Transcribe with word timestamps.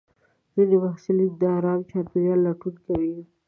ځینې 0.53 0.75
محصلین 0.83 1.31
د 1.41 1.43
ارام 1.57 1.79
چاپېریال 1.89 2.39
لټون 2.45 2.75
کوي. 2.85 3.17